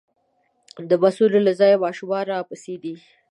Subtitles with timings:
[0.89, 2.95] د بسونو له ځایه ماشومان راپسې دي.